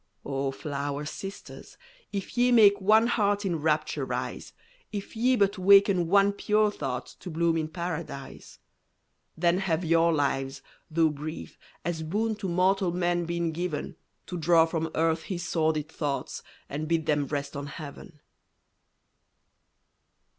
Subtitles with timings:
[0.25, 1.77] O flower sisters,
[2.11, 4.51] if ye make One heart in rapture rise;
[4.91, 8.57] If ye but waken one pure thought To bloom in Paradise.
[9.37, 13.95] Then have your lives, though brief, as boon To mortal man been given,
[14.25, 18.21] To draw from earth his sordid thoughts And bid them rest on Heaven!